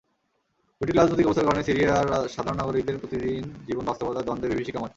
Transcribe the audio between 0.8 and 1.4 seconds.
রাজনৈতিক